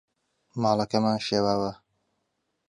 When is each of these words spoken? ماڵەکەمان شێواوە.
ماڵەکەمان 0.61 1.17
شێواوە. 1.27 1.71